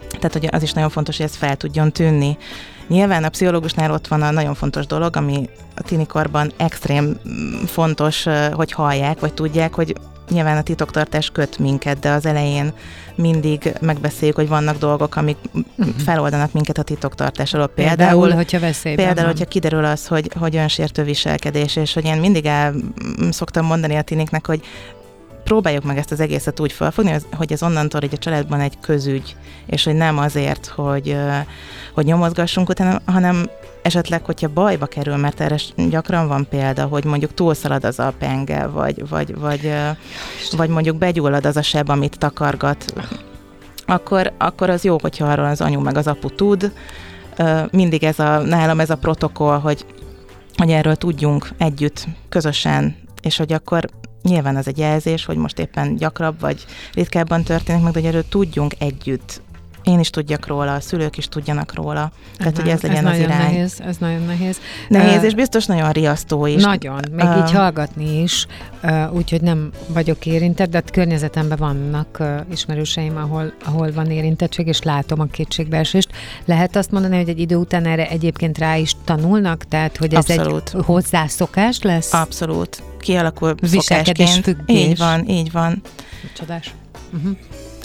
[0.10, 2.38] Tehát hogy az is nagyon fontos, hogy ez fel tudjon tűnni.
[2.92, 8.26] Nyilván a pszichológusnál ott van a nagyon fontos dolog, ami a tinikorban extrém mm, fontos,
[8.52, 9.96] hogy hallják, vagy tudják, hogy
[10.30, 12.74] nyilván a titoktartás köt minket, de az elején
[13.16, 15.96] mindig megbeszéljük, hogy vannak dolgok, amik uh-huh.
[15.96, 17.68] feloldanak minket a titoktartás alól.
[17.68, 19.36] Például, például hogyha veszélyben Például, van.
[19.36, 22.74] hogyha kiderül az, hogy, hogy önsértő viselkedés, és hogy én mindig el
[23.30, 24.62] szoktam mondani a tiniknek, hogy
[25.52, 29.36] próbáljuk meg ezt az egészet úgy felfogni, hogy ez onnantól hogy a családban egy közügy,
[29.66, 31.18] és hogy nem azért, hogy,
[31.94, 33.50] hogy nyomozgassunk utána, hanem
[33.82, 35.56] esetleg, hogyha bajba kerül, mert erre
[35.90, 39.74] gyakran van példa, hogy mondjuk túlszalad az a penge, vagy, vagy, vagy,
[40.58, 42.94] vagy mondjuk begyullad az a seb, amit takargat,
[43.86, 46.72] akkor, akkor az jó, hogyha arról az anyu meg az apu tud.
[47.72, 49.86] Mindig ez a, nálam ez a protokoll, hogy,
[50.58, 53.90] hogy erről tudjunk együtt, közösen, és hogy akkor
[54.24, 58.28] nyilván az egy jelzés, hogy most éppen gyakrabb vagy ritkábban történik meg, de hogy erről
[58.30, 59.42] tudjunk együtt
[59.84, 62.12] én is tudjak róla, a szülők is tudjanak róla.
[62.38, 63.38] Tehát, hogy ez legyen ez az irány.
[63.38, 64.58] Nehéz, ez nagyon nehéz.
[64.90, 66.64] Nehéz, uh, és biztos nagyon riasztó is.
[66.64, 68.48] Nagyon, még uh, így hallgatni is,
[68.84, 74.68] uh, úgyhogy nem vagyok érintett, de hát környezetemben vannak uh, ismerőseim, ahol, ahol van érintettség,
[74.68, 76.10] és látom a kétségbeesést.
[76.46, 80.30] Lehet azt mondani, hogy egy idő után erre egyébként rá is tanulnak, tehát, hogy ez
[80.30, 80.72] Abszolút.
[80.76, 82.14] egy hozzászokás lesz?
[82.14, 82.84] Abszolút.
[83.00, 84.44] Kialakul szokásként.
[84.44, 84.78] Függés.
[84.78, 85.82] Így van, így van.
[86.38, 86.74] Csodás.
[87.14, 87.38] Uh-huh.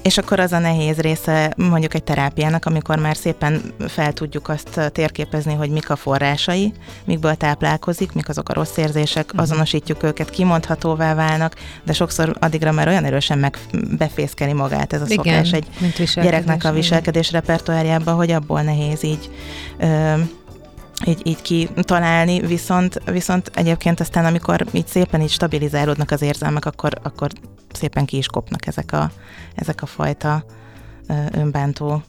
[0.07, 4.90] És akkor az a nehéz része mondjuk egy terápiának, amikor már szépen fel tudjuk azt
[4.92, 6.73] térképezni, hogy mik a forrásai,
[7.05, 9.40] mikből táplálkozik, mik azok a rossz érzések, uh-huh.
[9.40, 13.59] azonosítjuk őket, kimondhatóvá válnak, de sokszor addigra már olyan erősen meg
[13.99, 15.66] befészkeli magát ez a Igen, szokás egy
[16.14, 19.31] gyereknek a viselkedés repertoárjába, hogy abból nehéz így
[19.79, 20.14] ö,
[21.06, 26.92] így, így kitalálni, viszont, viszont egyébként aztán, amikor így szépen így stabilizálódnak az érzelmek, akkor,
[27.02, 27.30] akkor
[27.72, 29.11] szépen ki is kopnak ezek a,
[29.54, 30.44] ezek a fajta
[31.32, 32.02] önbántó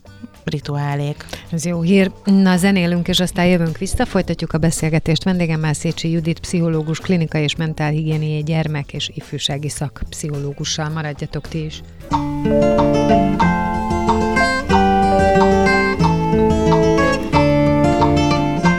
[0.43, 1.25] rituálék.
[1.51, 2.11] Ez jó hír.
[2.23, 5.23] Na, zenélünk, és aztán jövünk vissza, folytatjuk a beszélgetést.
[5.23, 10.89] Vendégemmel Szécsi Judit, pszichológus, klinikai és mentálhigiéniai gyermek és ifjúsági szakpszichológussal.
[10.89, 11.81] Maradjatok ti is.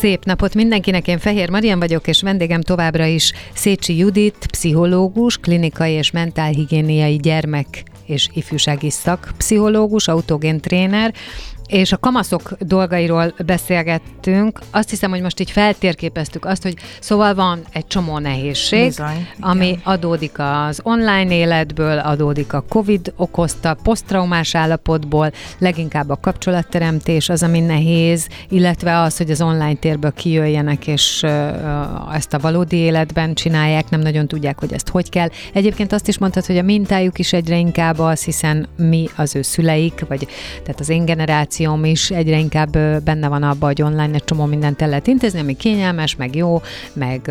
[0.00, 5.92] Szép napot mindenkinek, én Fehér Marian vagyok, és vendégem továbbra is Szécsi Judit, pszichológus, klinikai
[5.92, 11.14] és mentálhigiéniai gyermek és ifjúsági szakpszichológus, autogén tréner,
[11.70, 14.60] és a kamaszok dolgairól beszélgettünk.
[14.70, 19.66] Azt hiszem, hogy most így feltérképeztük azt, hogy szóval van egy csomó nehézség, Bizony, ami
[19.66, 19.80] igen.
[19.84, 27.60] adódik az online életből, adódik a Covid okozta posztraumás állapotból, leginkább a kapcsolatteremtés az, ami
[27.60, 31.22] nehéz, illetve az, hogy az online térből kijöjjenek, és
[32.12, 35.28] ezt a valódi életben csinálják, nem nagyon tudják, hogy ezt hogy kell.
[35.52, 39.42] Egyébként azt is mondtad, hogy a mintájuk is egyre inkább az, hiszen mi az ő
[39.42, 40.26] szüleik, vagy
[40.62, 44.44] tehát az én generáció generációm is egyre inkább benne van abban, hogy online egy csomó
[44.44, 47.30] mindent el lehet intézni, ami kényelmes, meg jó, meg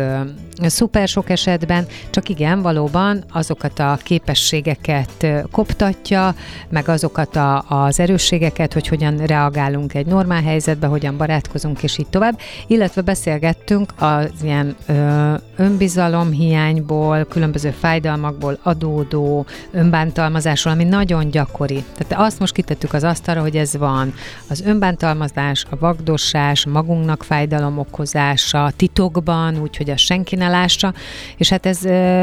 [0.66, 6.34] szuper sok esetben, csak igen, valóban azokat a képességeket koptatja,
[6.68, 12.06] meg azokat a, az erősségeket, hogy hogyan reagálunk egy normál helyzetbe, hogyan barátkozunk, és így
[12.06, 12.38] tovább.
[12.66, 21.84] Illetve beszélgettünk az ilyen ö, önbizalom hiányból, különböző fájdalmakból adódó önbántalmazásról, ami nagyon gyakori.
[21.96, 24.14] Tehát azt most kitettük az asztalra, hogy ez van.
[24.48, 30.94] Az önbántalmazás, a vagdossás, magunknak fájdalom okozása, titokban, úgyhogy az senki ne lássa,
[31.36, 31.78] és hát ez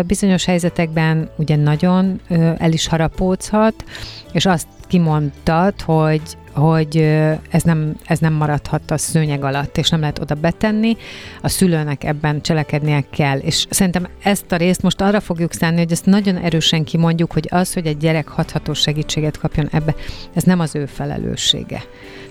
[0.05, 2.21] bizonyos helyzetekben ugye nagyon
[2.57, 3.83] el is harapódhat,
[4.31, 6.21] és azt kimondtad, hogy
[6.57, 6.97] hogy
[7.49, 10.97] ez nem, ez nem maradhat a szőnyeg alatt, és nem lehet oda betenni,
[11.41, 13.37] a szülőnek ebben cselekednie kell.
[13.37, 17.47] És szerintem ezt a részt most arra fogjuk szánni, hogy ezt nagyon erősen kimondjuk, hogy
[17.51, 19.95] az, hogy egy gyerek hathatós segítséget kapjon ebbe,
[20.33, 21.83] ez nem az ő felelőssége.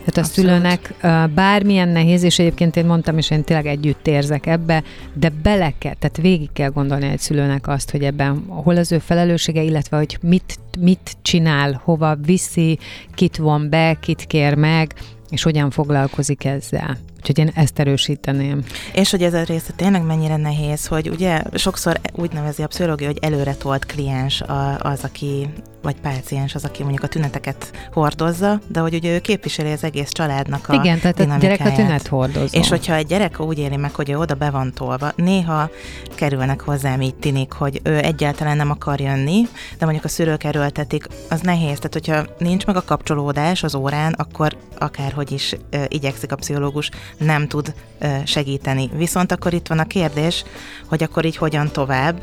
[0.07, 0.51] Tehát a Abszolút.
[0.51, 0.95] szülőnek
[1.35, 4.83] bármilyen nehéz, és egyébként én mondtam, és én tényleg együtt érzek ebbe,
[5.15, 8.99] de bele kell, tehát végig kell gondolni egy szülőnek azt, hogy ebben hol az ő
[8.99, 12.79] felelőssége, illetve hogy mit, mit csinál, hova viszi,
[13.15, 14.95] kit von be, kit kér meg,
[15.31, 16.99] és hogyan foglalkozik ezzel.
[17.17, 18.65] Úgyhogy én ezt erősíteném.
[18.95, 23.07] És hogy ez a része tényleg mennyire nehéz, hogy ugye sokszor úgy nevezi a pszichológia,
[23.07, 24.43] hogy előre tolt kliens
[24.79, 25.49] az, aki
[25.87, 30.11] vagy páciens az, aki mondjuk a tüneteket hordozza, de hogy ugye ő képviseli az egész
[30.11, 32.59] családnak a Igen, tehát a gyerek a tünet hordozó.
[32.59, 35.71] És hogyha egy gyerek úgy éli meg, hogy ő oda be van tolva, néha
[36.15, 39.43] kerülnek hozzám így tinik, hogy ő egyáltalán nem akar jönni,
[39.79, 41.77] de mondjuk a szülők erőltetik, az nehéz.
[41.77, 46.91] Tehát, hogyha nincs meg a kapcsolódás az órán, akkor akárhogy is ö, igyekszik a pszichológus,
[47.19, 48.91] nem tud ö, segíteni.
[48.97, 50.45] Viszont akkor itt van a kérdés,
[50.89, 52.21] hogy akkor így hogyan tovább,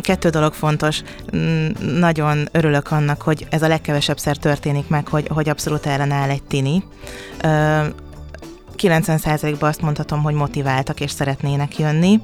[0.00, 1.02] kettő dolog fontos.
[1.36, 6.28] Mm, nagyon örülök annak, hogy ez a legkevesebb szer történik meg, hogy, hogy abszolút ellenáll
[6.28, 6.84] egy tini.
[8.76, 12.20] 90%-ban azt mondhatom, hogy motiváltak és szeretnének jönni.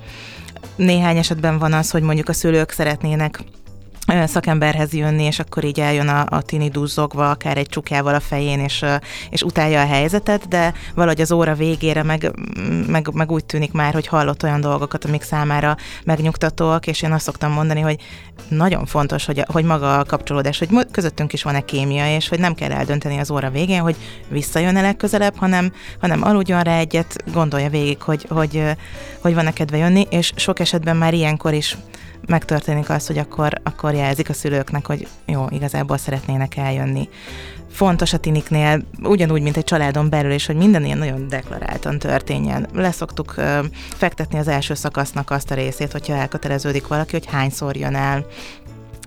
[0.77, 3.41] Néhány esetben van az, hogy mondjuk a szülők szeretnének
[4.27, 8.61] szakemberhez jönni, és akkor így eljön a, a tini duzzogva, akár egy csukjával a fején,
[8.61, 8.85] és,
[9.31, 12.33] és utálja a helyzetet, de valahogy az óra végére meg,
[12.87, 17.25] meg, meg úgy tűnik már, hogy hallott olyan dolgokat, amik számára megnyugtatóak, és én azt
[17.25, 18.01] szoktam mondani, hogy
[18.49, 22.55] nagyon fontos, hogy, hogy maga a kapcsolódás, hogy közöttünk is van-e kémia, és hogy nem
[22.55, 23.97] kell eldönteni az óra végén, hogy
[24.29, 28.63] visszajön-e legközelebb, hanem, hanem aludjon rá egyet, gondolja végig, hogy, hogy,
[29.21, 31.77] hogy van-e kedve jönni, és sok esetben már ilyenkor is
[32.27, 37.09] megtörténik az, hogy akkor, akkor jelzik a szülőknek, hogy jó, igazából szeretnének eljönni.
[37.71, 42.67] Fontos a tiniknél, ugyanúgy, mint egy családon belül is, hogy minden ilyen nagyon deklaráltan történjen.
[42.73, 47.95] Leszoktuk ö, fektetni az első szakasznak azt a részét, hogyha elköteleződik valaki, hogy hányszor jön
[47.95, 48.27] el,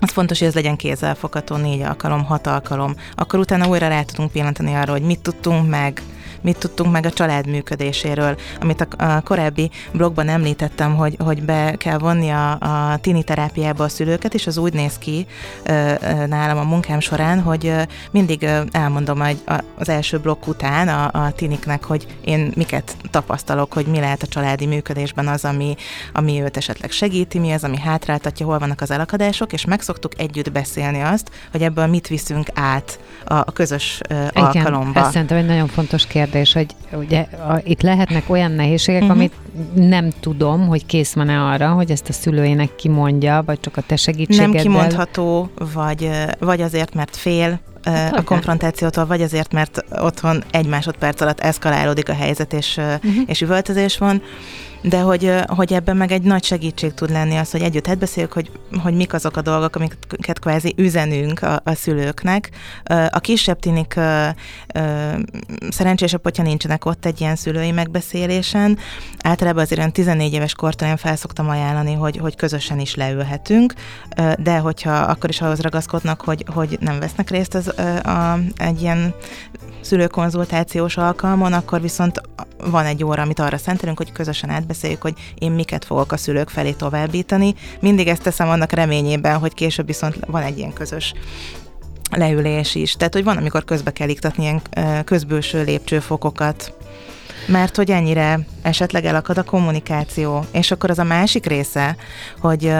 [0.03, 2.95] az fontos, hogy ez legyen kézzelfogható, négy alkalom, hat alkalom.
[3.15, 6.01] Akkor utána újra rá tudunk pillantani arra, hogy mit tudtunk meg,
[6.41, 11.75] mit tudtunk meg a család működéséről, amit a, a korábbi blogban említettem, hogy, hogy be
[11.77, 15.25] kell vonni a, a tini terápiába a szülőket, és az úgy néz ki
[15.63, 19.23] ö, ö, nálam a munkám során, hogy ö, mindig ö, elmondom
[19.75, 24.27] az első blokk után a, a tiniknek, hogy én miket tapasztalok, hogy mi lehet a
[24.27, 25.75] családi működésben az, ami,
[26.13, 30.19] ami őt esetleg segíti, mi az, ami hátráltatja, hol vannak az elakadások, és meg szoktuk
[30.19, 34.99] együtt beszélni azt, hogy ebből mit viszünk át a, a közös ö, Igen, alkalomba.
[34.99, 39.17] Ez szerintem egy nagyon fontos kérdés kérdés, hogy ugye a, itt lehetnek olyan nehézségek, uh-huh.
[39.17, 39.33] amit
[39.73, 43.95] nem tudom, hogy kész van-e arra, hogy ezt a szülőjének kimondja, vagy csak a te
[43.95, 44.53] segítségeddel.
[44.53, 50.67] Nem kimondható, vagy, vagy azért, mert fél, hát, a konfrontációtól, vagy azért, mert otthon egy
[50.67, 53.23] másodperc alatt eszkalálódik a helyzet, és, uh-huh.
[53.25, 54.21] és üvöltözés van
[54.81, 58.51] de hogy, hogy ebben meg egy nagy segítség tud lenni az, hogy együtt beszéljük, hogy,
[58.83, 62.49] hogy mik azok a dolgok, amiket kvázi üzenünk a, a szülőknek.
[63.09, 63.99] A kisebb tinik
[65.69, 68.77] szerencsésebb, hogyha nincsenek ott egy ilyen szülői megbeszélésen.
[69.23, 73.73] Általában azért olyan 14 éves kortól én felszoktam ajánlani, hogy, hogy közösen is leülhetünk,
[74.37, 79.13] de hogyha akkor is ahhoz ragaszkodnak, hogy, hogy nem vesznek részt az, a, egy ilyen
[79.91, 82.21] szülőkonzultációs alkalmon, akkor viszont
[82.57, 86.49] van egy óra, amit arra szentelünk, hogy közösen átbeszéljük, hogy én miket fogok a szülők
[86.49, 87.55] felé továbbítani.
[87.79, 91.13] Mindig ezt teszem annak reményében, hogy később viszont van egy ilyen közös
[92.11, 92.93] leülés is.
[92.93, 94.61] Tehát, hogy van, amikor közbe kell iktatni ilyen
[95.03, 96.73] közbőső lépcsőfokokat,
[97.51, 100.45] mert hogy ennyire esetleg elakad a kommunikáció.
[100.51, 101.95] És akkor az a másik része,
[102.39, 102.73] hogy,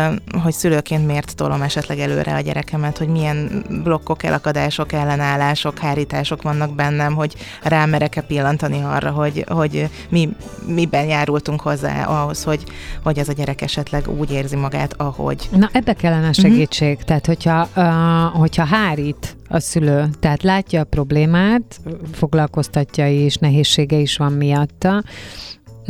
[0.44, 6.76] hogy szülőként miért tolom esetleg előre a gyerekemet, hogy milyen blokkok, elakadások, ellenállások, hárítások vannak
[6.76, 10.30] bennem, hogy rámerek-e pillantani arra, hogy, hogy mi,
[10.66, 12.64] miben járultunk hozzá ahhoz, hogy,
[13.04, 15.50] hogy ez a gyerek esetleg úgy érzi magát, ahogy.
[15.52, 16.96] Na ebbe kellene segítség.
[16.96, 17.06] Mm-hmm.
[17.06, 20.10] Tehát, hogyha, uh, hogyha hárít a szülő.
[20.20, 21.80] Tehát látja a problémát,
[22.12, 25.04] foglalkoztatja és nehézsége is van miatta,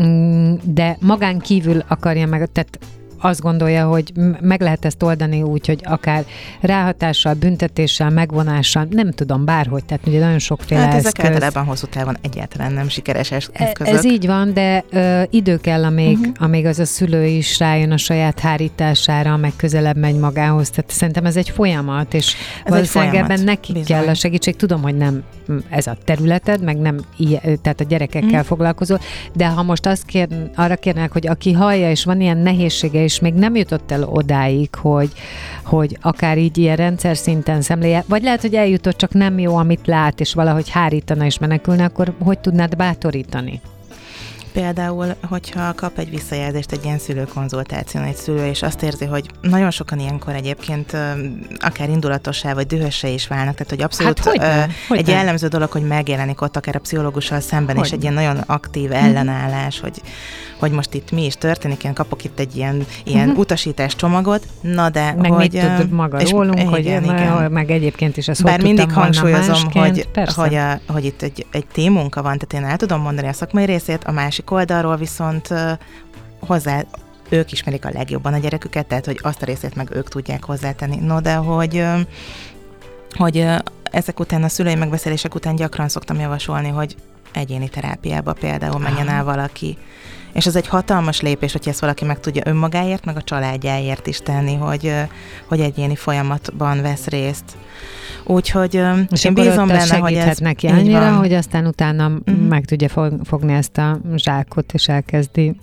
[0.01, 2.79] mm, de magán kívül akarja meg, tehát
[3.21, 6.25] azt gondolja, hogy meg lehet ezt oldani úgy, hogy akár
[6.61, 11.25] ráhatással, büntetéssel, megvonással, nem tudom, bárhogy, tehát ugye nagyon sokféle hát ezek eszköz.
[11.25, 13.87] általában hosszú távon egyáltalán nem sikeres eszközök.
[13.87, 16.33] Ez így van, de ö, idő kell, amíg, uh-huh.
[16.39, 20.69] amíg az a szülő is rájön a saját hárítására, meg közelebb megy magához.
[20.69, 23.97] Tehát szerintem ez egy folyamat, és ez valószínűleg ebben neki Bizony.
[23.97, 24.55] kell a segítség.
[24.55, 25.23] Tudom, hogy nem
[25.69, 28.45] ez a területed, meg nem ilyen, tehát a gyerekekkel uh-huh.
[28.45, 28.99] foglalkozol,
[29.33, 33.19] de ha most azt kér, arra kérnek, hogy aki hallja, és van ilyen nehézsége, és
[33.19, 35.11] még nem jutott el odáig, hogy,
[35.63, 39.87] hogy akár így ilyen rendszer szinten szemléje, vagy lehet, hogy eljutott, csak nem jó, amit
[39.87, 43.61] lát, és valahogy hárítana és menekülne, akkor hogy tudnád bátorítani?
[44.53, 49.71] Például, hogyha kap egy visszajelzést egy ilyen szülőkonzultáción egy szülő, és azt érzi, hogy nagyon
[49.71, 50.97] sokan ilyenkor egyébként
[51.59, 55.11] akár indulatossá vagy dühössé is válnak, tehát hogy abszolút hát, hogyne, egy hogyne.
[55.11, 57.85] jellemző dolog, hogy megjelenik ott akár a pszichológussal szemben hogy?
[57.85, 58.97] is egy ilyen nagyon aktív mhm.
[58.97, 60.01] ellenállás, hogy,
[60.59, 63.39] hogy most itt mi is történik, én kapok itt egy ilyen, ilyen uh-huh.
[63.39, 65.61] utasítás csomagot, na de meg hogy...
[65.77, 67.51] mit maga és, rólunk, igen, hogy igen.
[67.51, 72.21] meg egyébként is ezt Bár mindig hangsúlyozom, hogy, hogy, a, hogy itt egy, egy témunka
[72.21, 75.53] van, tehát én el tudom mondani a szakmai részét, a másik oldalról viszont
[76.39, 76.83] hozzá
[77.29, 80.95] ők ismerik a legjobban a gyereküket, tehát hogy azt a részét meg ők tudják hozzátenni.
[80.95, 81.85] No, de hogy,
[83.09, 83.47] hogy
[83.83, 86.95] ezek után, a szülői megbeszélések után gyakran szoktam javasolni, hogy
[87.33, 89.77] egyéni terápiába például menjen el valaki.
[90.33, 94.17] És ez egy hatalmas lépés, hogy ezt valaki meg tudja önmagáért, meg a családjáért is
[94.17, 94.93] tenni, hogy,
[95.45, 97.43] hogy egyéni folyamatban vesz részt.
[98.23, 102.47] Úgyhogy és én bízom benne, hogy ez neki annyira, hogy aztán utána uh-huh.
[102.47, 102.89] meg tudja
[103.23, 105.55] fogni ezt a zsákot, és elkezdi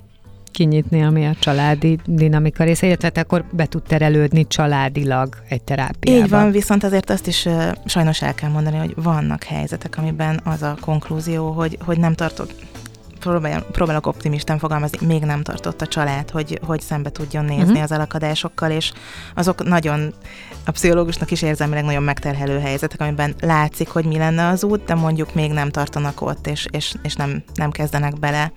[0.51, 6.25] kinyitni, ami a családi dinamika része, illetve akkor be tud terelődni családilag egy terápiába.
[6.25, 10.41] Így van, viszont azért azt is uh, sajnos el kell mondani, hogy vannak helyzetek, amiben
[10.45, 12.53] az a konklúzió, hogy, hogy nem tartott
[13.19, 17.83] próbál, próbálok optimistán fogalmazni, még nem tartott a család, hogy, hogy szembe tudjon nézni uh-huh.
[17.83, 18.93] az elakadásokkal, és
[19.35, 20.15] azok nagyon,
[20.65, 24.95] a pszichológusnak is érzelmileg nagyon megterhelő helyzetek, amiben látszik, hogy mi lenne az út, de
[24.95, 28.53] mondjuk még nem tartanak ott, és, és, és nem, nem kezdenek bele.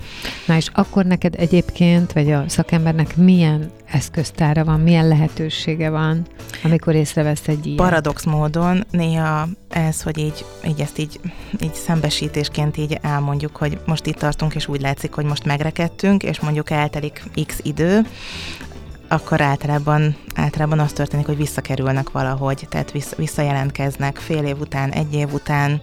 [0.47, 6.25] Na és akkor neked egyébként, vagy a szakembernek milyen eszköztára van, milyen lehetősége van,
[6.63, 7.77] amikor észrevesz egy ilyen?
[7.77, 11.19] Paradox módon néha ez, hogy így, így ezt így,
[11.59, 16.39] így szembesítésként így elmondjuk, hogy most itt tartunk, és úgy látszik, hogy most megrekedtünk, és
[16.39, 18.01] mondjuk eltelik x idő,
[19.07, 25.13] akkor általában, általában az történik, hogy visszakerülnek valahogy, tehát vissza, visszajelentkeznek fél év után, egy
[25.13, 25.81] év után,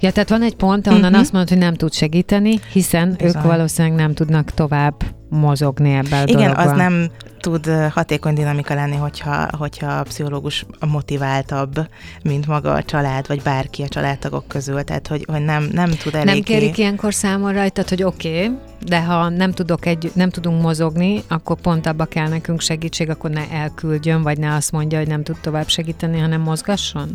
[0.00, 1.20] Ja, tehát van egy pont, ahonnan uh-huh.
[1.20, 3.26] azt mondod, hogy nem tud segíteni, hiszen Bizony.
[3.26, 4.94] ők valószínűleg nem tudnak tovább
[5.28, 6.68] mozogni ebben a Igen, dologban.
[6.68, 11.88] az nem tud hatékony dinamika lenni, hogyha, hogyha a pszichológus motiváltabb,
[12.22, 16.14] mint maga a család, vagy bárki a családtagok közül, tehát hogy, hogy nem, nem tud
[16.14, 16.32] eléggé...
[16.32, 20.62] Nem kérik ilyenkor számon rajtad, hogy oké, okay, de ha nem, tudok egy, nem tudunk
[20.62, 25.08] mozogni, akkor pont abba kell nekünk segítség, akkor ne elküldjön, vagy ne azt mondja, hogy
[25.08, 27.08] nem tud tovább segíteni, hanem mozgasson?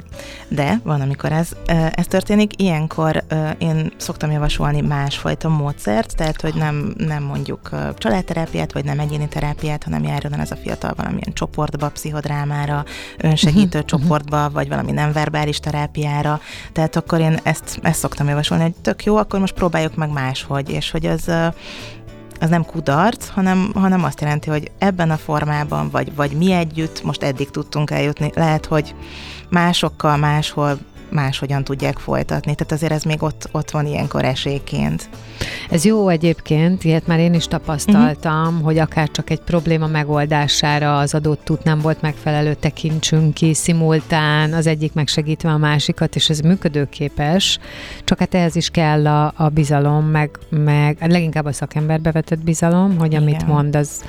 [0.48, 1.50] De van, amikor ez,
[1.92, 2.62] ez történik.
[2.62, 3.24] Ilyenkor
[3.58, 9.84] én szoktam javasolni másfajta módszert, tehát hogy nem, nem mondjuk családterápiát, vagy nem egyéni terápiát,
[9.84, 12.86] hanem járjon el ez a fiatal valamilyen csoportba, pszichodrámára,
[13.18, 14.00] önsegítő uh-huh.
[14.00, 16.40] csoportba, vagy valami nem verbális terápiára.
[16.72, 20.70] Tehát akkor én ezt, ezt szoktam javasolni, hogy tök jó, akkor most próbáljuk meg máshogy,
[20.70, 21.32] és hogy az
[22.40, 27.04] az nem kudarc, hanem, hanem azt jelenti, hogy ebben a formában, vagy, vagy mi együtt
[27.04, 28.32] most eddig tudtunk eljutni.
[28.36, 28.96] Lehet, hogy
[29.50, 30.78] másokkal máshol
[31.14, 32.56] máshogyan tudják folytatni.
[32.56, 35.10] Tehát azért ez még ott, ott van ilyenkor esélyként.
[35.70, 38.64] Ez jó egyébként, ilyet már én is tapasztaltam, uh-huh.
[38.64, 44.54] hogy akár csak egy probléma megoldására az adott út nem volt megfelelő, tekintsünk ki szimultán,
[44.54, 47.60] az egyik megsegítve a másikat, és ez működőképes,
[48.04, 52.98] csak hát ehhez is kell a, a bizalom, meg, meg leginkább a szakemberbe vetett bizalom,
[52.98, 53.48] hogy amit Igen.
[53.48, 54.04] mond, az,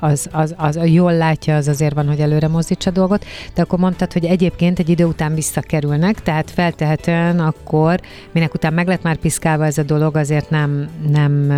[0.00, 3.62] az, az, az, az jól látja, az azért van, hogy előre mozdítsa a dolgot, de
[3.62, 8.00] akkor mondtad, hogy egyébként egy idő után visszakerülnek, tehát feltehetően akkor,
[8.32, 11.52] minek után meg lett már piszkálva ez a dolog, azért nem, nem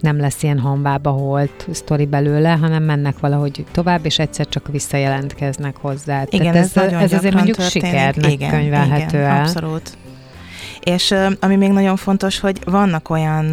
[0.00, 5.76] nem lesz ilyen hanvába holt sztori belőle, hanem mennek valahogy tovább, és egyszer csak visszajelentkeznek
[5.76, 6.24] hozzá.
[6.28, 7.88] Igen, Tehát ez, ez, ez azért mondjuk történik.
[7.88, 9.40] sikernek igen, könyvelhető igen, el.
[9.40, 9.96] Abszolút.
[10.84, 13.44] És ami még nagyon fontos, hogy vannak olyan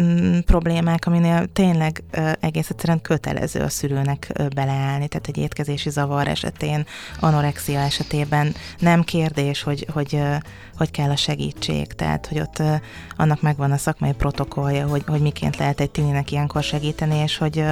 [0.00, 2.02] mm, problémák, aminél tényleg
[2.40, 6.86] egész egyszerűen kötelező a szülőnek beleállni, tehát egy étkezési zavar esetén,
[7.20, 10.20] anorexia esetében nem kérdés, hogy, hogy,
[10.76, 12.62] hogy kell a segítség, tehát hogy ott
[13.16, 17.64] annak megvan a szakmai protokollja, hogy, hogy miként lehet egy tininek ilyenkor segíteni, és hogy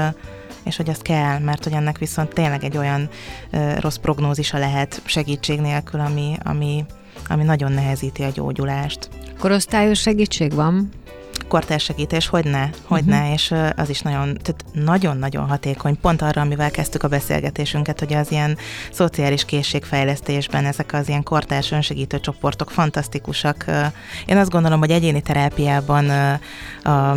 [0.62, 3.08] és hogy azt kell, mert hogy ennek viszont tényleg egy olyan
[3.78, 6.84] rossz prognózisa lehet segítség nélkül, ami, ami
[7.28, 9.08] ami nagyon nehezíti a gyógyulást.
[9.38, 10.90] Korosztályos segítség van?
[11.48, 13.18] kortársegítés, hogy ne, hogy uh-huh.
[13.18, 18.14] ne, és az is nagyon, tehát nagyon-nagyon hatékony, pont arra, amivel kezdtük a beszélgetésünket, hogy
[18.14, 18.56] az ilyen
[18.92, 23.64] szociális készségfejlesztésben ezek az ilyen kortárs önsegítő csoportok fantasztikusak.
[24.26, 26.10] Én azt gondolom, hogy egyéni terápiában
[26.82, 27.16] a,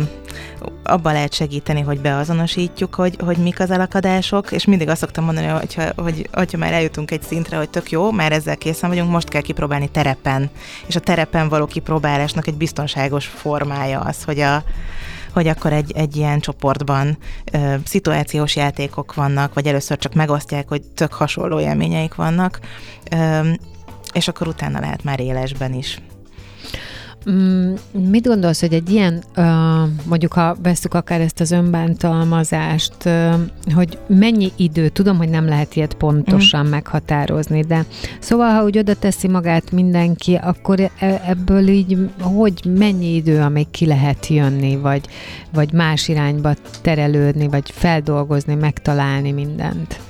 [0.82, 5.46] abban lehet segíteni, hogy beazonosítjuk, hogy, hogy mik az elakadások, és mindig azt szoktam mondani,
[5.46, 9.28] hogyha, hogy, hogyha már eljutunk egy szintre, hogy tök jó, már ezzel készen vagyunk, most
[9.28, 10.50] kell kipróbálni terepen.
[10.86, 14.62] És a terepen való kipróbálásnak egy biztonságos formája az, hogy a
[15.32, 17.18] hogy akkor egy, egy ilyen csoportban
[17.52, 22.60] ö, szituációs játékok vannak, vagy először csak megosztják, hogy tök hasonló élményeik vannak,
[23.10, 23.48] ö,
[24.12, 25.98] és akkor utána lehet már élesben is.
[27.30, 29.22] Mm, mit gondolsz, hogy egy ilyen,
[30.04, 33.08] mondjuk ha veszük akár ezt az önbántalmazást,
[33.74, 36.68] hogy mennyi idő, tudom, hogy nem lehet ilyet pontosan mm.
[36.68, 37.84] meghatározni, de
[38.20, 40.90] szóval, ha úgy oda teszi magát mindenki, akkor e,
[41.26, 45.08] ebből így, hogy mennyi idő, amíg ki lehet jönni, vagy,
[45.52, 50.00] vagy más irányba terelődni, vagy feldolgozni, megtalálni mindent?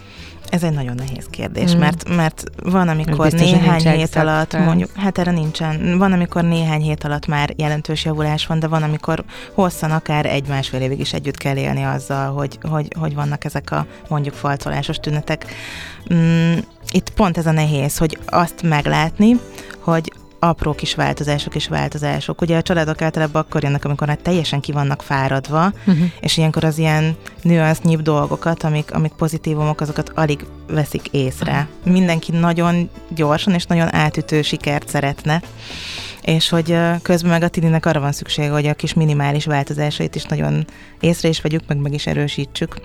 [0.50, 1.78] Ez egy nagyon nehéz kérdés, mm.
[1.78, 7.04] mert, mert van, amikor néhány hét alatt, mondjuk, hát erre nincsen, van, amikor néhány hét
[7.04, 9.24] alatt már jelentős javulás van, de van, amikor
[9.54, 13.86] hosszan, akár egy-másfél évig is együtt kell élni azzal, hogy, hogy, hogy vannak ezek a
[14.08, 15.46] mondjuk falcolásos tünetek.
[16.14, 16.52] Mm,
[16.90, 19.40] itt pont ez a nehéz, hogy azt meglátni,
[19.78, 22.40] hogy apró kis változások és változások.
[22.40, 26.04] Ugye a családok általában akkor jönnek, amikor már teljesen ki vannak fáradva, uh-huh.
[26.20, 31.68] és ilyenkor az ilyen nüansznyibb dolgokat, amik, amik pozitívumok, azokat alig veszik észre.
[31.82, 31.92] Uh-huh.
[31.92, 35.42] Mindenki nagyon gyorsan és nagyon átütő sikert szeretne,
[36.22, 40.24] és hogy közben meg a tininek arra van szüksége, hogy a kis minimális változásait is
[40.24, 40.66] nagyon
[41.00, 42.76] észre is vegyük, meg meg is erősítsük.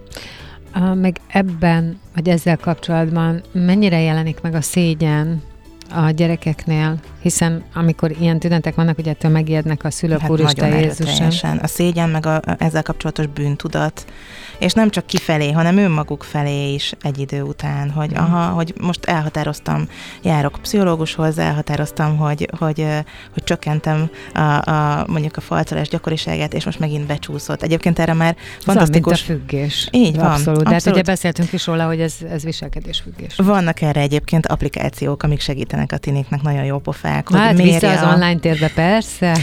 [0.94, 5.42] Meg ebben, vagy ezzel kapcsolatban mennyire jelenik meg a szégyen,
[5.90, 11.58] a gyerekeknél, hiszen amikor ilyen tünetek vannak, ugye ettől megijednek a szülők, hát úristen Jézusen.
[11.58, 14.06] A szégyen, meg a, a, ezzel kapcsolatos bűntudat,
[14.60, 18.16] és nem csak kifelé, hanem önmaguk felé is egy idő után, hogy mm.
[18.16, 19.88] aha, hogy most elhatároztam,
[20.24, 22.88] járok pszichológushoz, elhatároztam, hogy, hogy,
[23.34, 27.62] hogy csökkentem a, a, mondjuk a falcolás gyakoriságát, és most megint becsúszott.
[27.62, 29.28] Egyébként erre már fantasztikus...
[29.28, 29.88] Mint a függés.
[29.92, 30.26] Így van.
[30.26, 30.64] Abszolút.
[30.64, 33.36] De hát ugye beszéltünk is róla, hogy ez, ez viselkedés függés.
[33.36, 36.80] Vannak erre egyébként applikációk, amik segítenek a tinéknek nagyon jó
[37.24, 37.44] pofák.
[37.44, 39.38] Hát hogy vissza az online térbe, persze.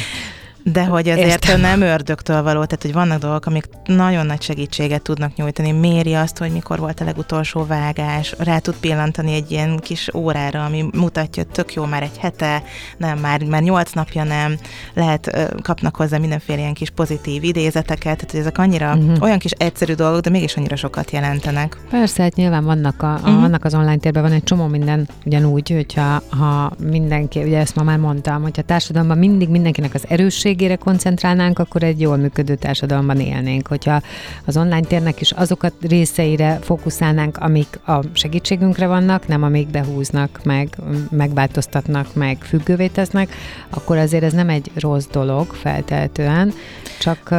[0.65, 1.61] De hogy azért Értem.
[1.61, 5.73] nem ördögtől való, tehát hogy vannak dolgok, amik nagyon nagy segítséget tudnak nyújtani.
[5.73, 10.65] Méri azt, hogy mikor volt a legutolsó vágás, rá tud pillantani egy ilyen kis órára,
[10.65, 12.63] ami mutatja, hogy tök jó, már egy hete,
[12.97, 14.57] nem, már, már nyolc napja nem,
[14.95, 19.23] lehet, kapnak hozzá mindenféle ilyen kis pozitív idézeteket, tehát hogy ezek annyira uh-huh.
[19.23, 21.77] olyan kis egyszerű dolgok, de mégis annyira sokat jelentenek.
[21.91, 23.41] Persze, hát nyilván vannak, a, uh-huh.
[23.41, 27.83] vannak az online térben, van egy csomó minden ugyanúgy, hogyha ha mindenki, ugye ezt ma
[27.83, 33.21] már mondtam, hogyha társadalomban mindig mindenkinek az erősség minőségére koncentrálnánk, akkor egy jól működő társadalomban
[33.21, 33.67] élnénk.
[33.67, 34.01] Hogyha
[34.45, 40.77] az online térnek is azokat részeire fókuszálnánk, amik a segítségünkre vannak, nem amik behúznak, meg
[41.11, 43.35] megváltoztatnak, meg függővé tesznek,
[43.71, 46.53] akkor azért ez nem egy rossz dolog feltehetően,
[46.99, 47.35] csak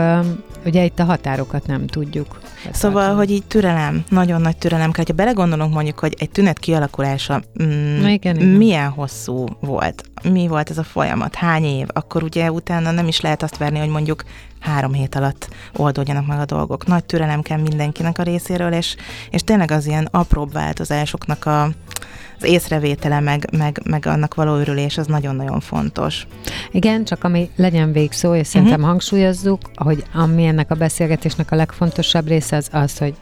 [0.66, 2.43] Ugye itt a határokat nem tudjuk.
[2.72, 5.04] Szóval, hogy így türelem, nagyon nagy türelem kell.
[5.08, 8.48] Ha belegondolunk mondjuk, hogy egy tünet kialakulása mm, igen, igen.
[8.48, 13.22] milyen hosszú volt, mi volt ez a folyamat, hány év, akkor ugye utána nem is
[13.22, 14.24] lehet azt verni, hogy mondjuk
[14.60, 16.86] három hét alatt oldódjanak meg a dolgok.
[16.86, 18.96] Nagy türelem kell mindenkinek a részéről, és,
[19.30, 21.70] és tényleg az ilyen apróbb változásoknak a,
[22.44, 26.28] az észrevétele, meg, meg, meg annak való örülés, az nagyon-nagyon fontos.
[26.72, 28.90] Igen, csak ami legyen végszó, és szerintem uh-huh.
[28.90, 33.14] hangsúlyozzuk, hogy ami ennek a beszélgetésnek a legfontosabb része az az, hogy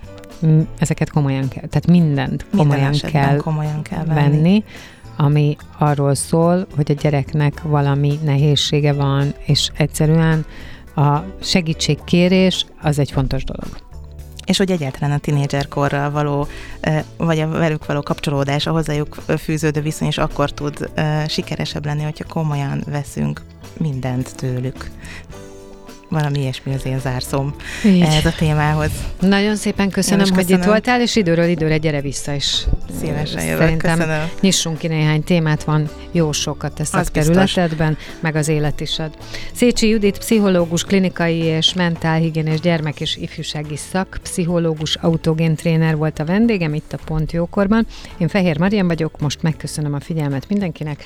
[0.80, 4.32] ezeket komolyan kell, tehát mindent komolyan kell, komolyan kell venni.
[4.32, 4.64] venni,
[5.18, 10.46] ami arról szól, hogy a gyereknek valami nehézsége van, és egyszerűen
[10.96, 13.91] a segítségkérés az egy fontos dolog
[14.52, 16.48] és hogy egyáltalán a tinédzserkorral való,
[17.18, 20.90] vagy a velük való kapcsolódás, a hozzájuk fűződő viszony is akkor tud
[21.28, 23.42] sikeresebb lenni, hogyha komolyan veszünk
[23.78, 24.90] mindent tőlük
[26.12, 27.56] valami ilyesmi az én zárszom
[27.86, 28.02] Így.
[28.02, 28.92] ehhez a témához.
[29.20, 30.60] Nagyon szépen köszönöm, hogy köszönöm.
[30.60, 32.66] itt voltál, és időről időre gyere vissza is.
[33.00, 34.30] Szívesen jövök, Szerintem köszönöm.
[34.42, 39.18] nyissunk ki néhány témát, van jó sokat tesz a kerületedben, meg az élet is ad.
[39.54, 46.26] Szécsi Judit, pszichológus, klinikai és mentálhigiénés gyermek és ifjúsági szak, pszichológus, autogén tréner volt a
[46.26, 47.86] vendégem itt a Pont Jókorban.
[48.18, 51.06] Én Fehér Marian vagyok, most megköszönöm a figyelmet mindenkinek.